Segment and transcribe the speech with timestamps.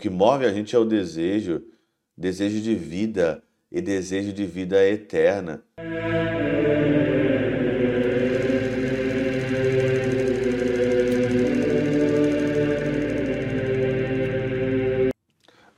[0.00, 1.62] que move a gente é o desejo,
[2.16, 5.62] desejo de vida e desejo de vida eterna.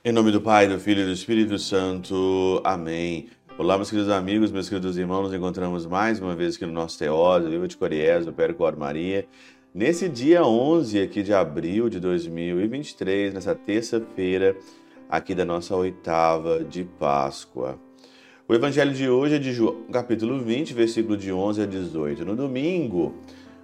[0.05, 2.61] Em nome do Pai, do Filho e do Espírito Santo.
[2.63, 3.29] Amém.
[3.57, 6.97] Olá, meus queridos amigos, meus queridos irmãos, nos encontramos mais uma vez aqui no nosso
[6.97, 9.27] Teóso, Viva de Coriés, do Percor Maria.
[9.75, 14.55] Nesse dia 11 aqui de abril de 2023, nessa terça-feira
[15.09, 17.79] aqui da nossa oitava de Páscoa.
[18.47, 22.23] O evangelho de hoje é de João, capítulo 20, versículo de 11 a 18.
[22.23, 23.15] No domingo,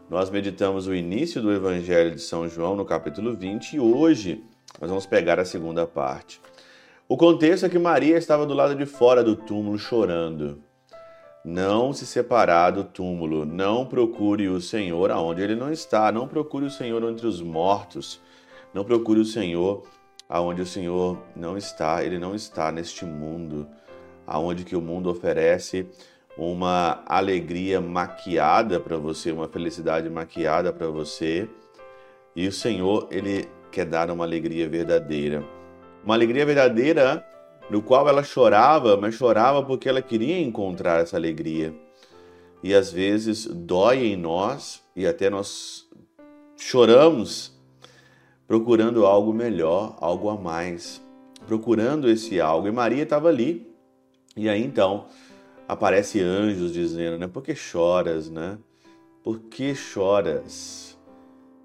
[0.09, 4.43] nós meditamos o início do evangelho de São João no capítulo 20 e hoje
[4.81, 6.41] nós vamos pegar a segunda parte.
[7.07, 10.59] O contexto é que Maria estava do lado de fora do túmulo chorando.
[11.43, 16.65] Não se separar do túmulo, não procure o Senhor aonde ele não está, não procure
[16.65, 18.21] o Senhor entre os mortos,
[18.73, 19.83] não procure o Senhor
[20.27, 23.67] aonde o Senhor não está, ele não está neste mundo,
[24.27, 25.87] aonde que o mundo oferece
[26.37, 31.49] uma alegria maquiada para você, uma felicidade maquiada para você,
[32.35, 35.43] e o Senhor, ele quer dar uma alegria verdadeira.
[36.03, 37.25] Uma alegria verdadeira
[37.69, 41.73] no qual ela chorava, mas chorava porque ela queria encontrar essa alegria.
[42.63, 45.87] E às vezes dói em nós e até nós
[46.57, 47.57] choramos
[48.47, 51.01] procurando algo melhor, algo a mais,
[51.45, 52.67] procurando esse algo.
[52.67, 53.71] E Maria estava ali.
[54.35, 55.05] E aí então
[55.67, 57.27] aparece anjos dizendo, né?
[57.27, 58.57] Por que choras, né?
[59.23, 60.97] Por que choras?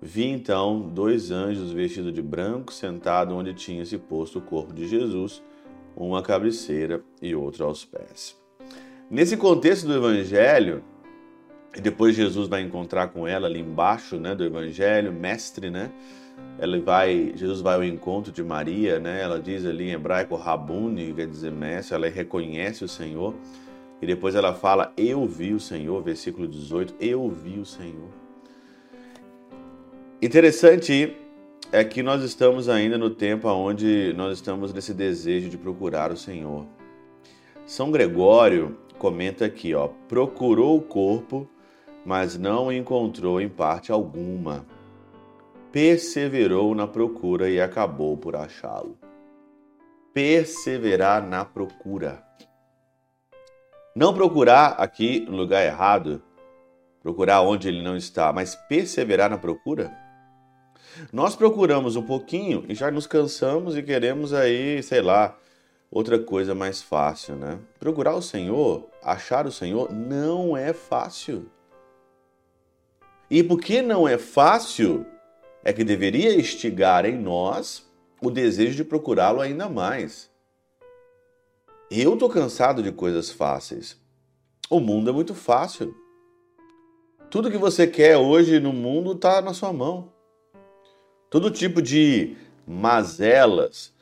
[0.01, 4.87] Vi então dois anjos vestidos de branco sentados onde tinha se posto o corpo de
[4.87, 5.43] Jesus
[5.97, 8.37] uma cabeceira e outra aos pés.
[9.11, 10.83] Nesse contexto do Evangelho,
[11.77, 15.91] e depois Jesus vai encontrar com ela ali embaixo, né, do Evangelho, mestre, né?
[16.59, 19.21] Ela vai, Jesus vai ao encontro de Maria, né?
[19.23, 23.35] Ela diz ali em hebraico Rabuni, quer dizer mestre, ela reconhece o Senhor.
[24.01, 28.09] E depois ela fala: "Eu vi o Senhor", versículo 18, "Eu vi o Senhor".
[30.21, 31.15] Interessante
[31.75, 36.17] é que nós estamos ainda no tempo onde nós estamos nesse desejo de procurar o
[36.17, 36.65] Senhor.
[37.67, 41.49] São Gregório comenta aqui, ó, procurou o corpo,
[42.07, 44.65] mas não encontrou em parte alguma.
[45.73, 48.97] Perseverou na procura e acabou por achá-lo.
[50.13, 52.23] Perseverar na procura.
[53.97, 56.23] Não procurar aqui no lugar errado,
[57.03, 60.04] procurar onde ele não está, mas perseverar na procura
[61.13, 65.37] nós procuramos um pouquinho e já nos cansamos e queremos aí, sei lá,
[65.91, 67.59] outra coisa mais fácil, né?
[67.79, 71.51] Procurar o Senhor, achar o Senhor, não é fácil.
[73.31, 75.07] E porque não é fácil,
[75.65, 77.85] é que deveria instigar em nós
[78.21, 80.31] o desejo de procurá-lo ainda mais.
[81.91, 83.97] Eu tô cansado de coisas fáceis.
[84.71, 85.95] O mundo é muito fácil.
[87.31, 90.14] Tudo que você quer hoje no mundo está na sua mão
[91.31, 92.37] todo tipo de
[92.67, 93.93] mazelas,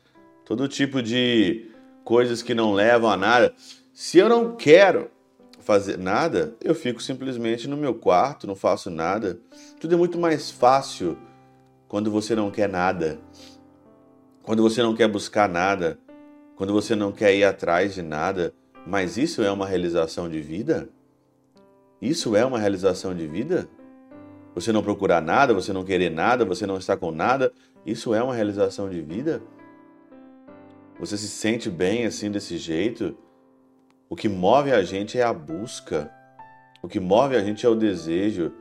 [0.44, 1.70] todo tipo de
[2.04, 3.54] coisas que não levam a nada.
[3.92, 5.10] Se eu não quero
[5.60, 9.38] fazer nada, eu fico simplesmente no meu quarto, não faço nada.
[9.80, 11.16] Tudo é muito mais fácil
[11.88, 13.20] quando você não quer nada,
[14.42, 15.98] quando você não quer buscar nada,
[16.56, 18.52] quando você não quer ir atrás de nada.
[18.86, 20.88] Mas isso é uma realização de vida?
[22.00, 23.68] Isso é uma realização de vida?
[24.54, 27.52] Você não procurar nada, você não querer nada, você não estar com nada,
[27.86, 29.42] isso é uma realização de vida?
[31.00, 33.16] Você se sente bem assim desse jeito?
[34.08, 36.12] O que move a gente é a busca.
[36.82, 38.52] O que move a gente é o desejo,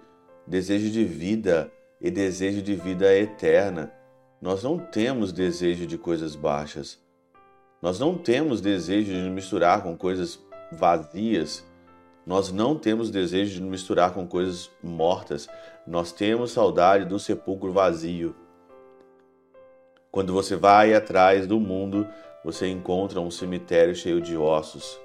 [0.48, 3.92] desejo de vida e desejo de vida eterna.
[4.42, 7.00] Nós não temos desejo de coisas baixas.
[7.82, 10.40] Nós não temos desejo de misturar com coisas
[10.72, 11.66] vazias
[12.32, 15.50] nós não temos desejo de misturar com coisas mortas.
[15.86, 18.34] Nós temos saudade do sepulcro vazio.
[20.10, 22.08] Quando você vai atrás do mundo,
[22.42, 24.98] você encontra um cemitério cheio de ossos.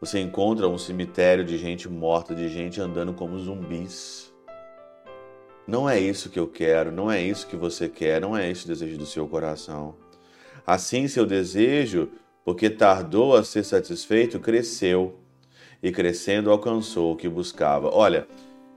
[0.00, 4.32] Você encontra um cemitério de gente morta, de gente andando como zumbis.
[5.66, 8.64] Não é isso que eu quero, não é isso que você quer, não é esse
[8.64, 9.96] o desejo do seu coração.
[10.64, 12.12] Assim, seu desejo,
[12.44, 15.18] porque tardou a ser satisfeito, cresceu
[15.82, 17.90] e crescendo alcançou o que buscava.
[17.92, 18.26] Olha,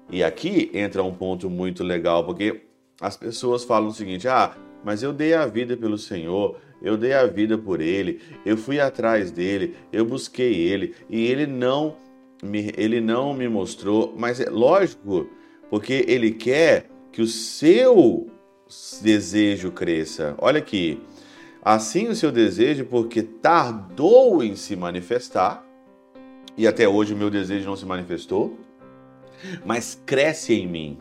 [0.09, 2.61] e aqui entra um ponto muito legal, porque
[3.01, 7.13] as pessoas falam o seguinte: ah, mas eu dei a vida pelo Senhor, eu dei
[7.13, 11.95] a vida por Ele, eu fui atrás dele, eu busquei Ele e Ele não
[12.43, 14.13] me, ele não me mostrou.
[14.17, 15.29] Mas é lógico,
[15.69, 18.27] porque Ele quer que o seu
[19.01, 20.35] desejo cresça.
[20.39, 20.99] Olha aqui.
[21.61, 25.65] Assim o seu desejo, porque tardou em se manifestar,
[26.57, 28.57] e até hoje o meu desejo não se manifestou,
[29.65, 30.97] mas cresce em mim.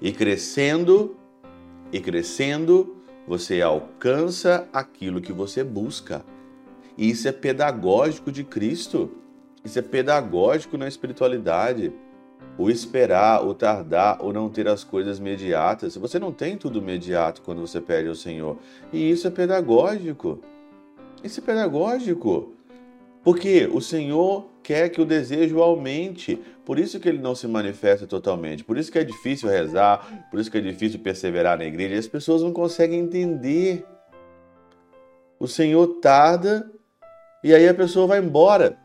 [0.00, 1.16] E crescendo,
[1.92, 2.96] e crescendo,
[3.26, 6.24] você alcança aquilo que você busca.
[6.96, 9.10] E isso é pedagógico de Cristo.
[9.64, 11.92] Isso é pedagógico na espiritualidade.
[12.58, 15.96] O esperar, o tardar, o não ter as coisas imediatas.
[15.96, 18.58] Você não tem tudo imediato quando você pede ao Senhor.
[18.92, 20.40] E isso é pedagógico.
[21.22, 22.55] Isso é pedagógico.
[23.26, 26.36] Porque o Senhor quer que o desejo aumente.
[26.64, 28.62] Por isso que ele não se manifesta totalmente.
[28.62, 31.98] Por isso que é difícil rezar, por isso que é difícil perseverar na igreja.
[31.98, 33.84] As pessoas não conseguem entender.
[35.40, 36.70] O Senhor tarda
[37.42, 38.78] e aí a pessoa vai embora.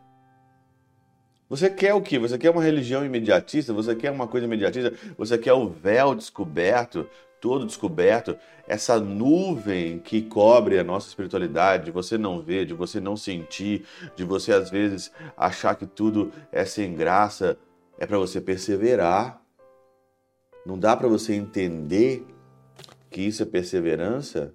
[1.48, 2.18] Você quer o quê?
[2.18, 3.72] Você quer uma religião imediatista?
[3.72, 4.92] Você quer uma coisa imediatista?
[5.16, 7.08] Você quer o véu descoberto,
[7.42, 8.38] todo descoberto?
[8.68, 13.84] Essa nuvem que cobre a nossa espiritualidade, de você não ver, de você não sentir,
[14.14, 17.58] de você às vezes achar que tudo é sem graça,
[17.98, 19.42] é para você perseverar.
[20.64, 22.24] Não dá para você entender
[23.10, 24.54] que isso é perseverança?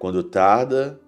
[0.00, 1.00] Quando tarda,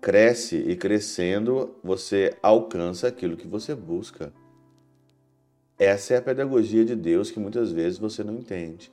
[0.00, 4.30] cresce e crescendo, você alcança aquilo que você busca.
[5.78, 8.92] Essa é a pedagogia de Deus que muitas vezes você não entende.